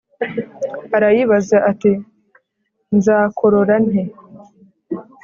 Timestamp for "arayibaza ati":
0.95-1.91